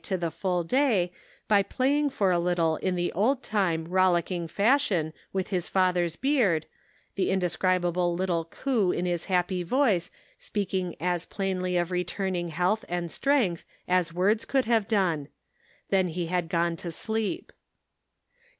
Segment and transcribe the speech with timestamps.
[0.03, 1.11] to the full day
[1.47, 6.15] by playing for a little in the old time, rollick ing fashion with his father's
[6.15, 6.65] beard,
[7.13, 10.09] the inde scribable little coo in his happy voice
[10.39, 15.27] speaking as plainly of returning health and strength as words could have done;
[15.91, 17.53] then he had gone to sleep.